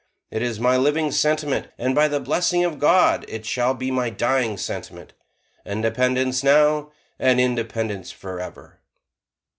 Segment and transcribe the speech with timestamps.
[0.31, 4.09] It is my living sentiment and by the blessing of God it shall be my
[4.09, 5.13] dying sentiment.
[5.63, 8.79] Independence now, and independence forever."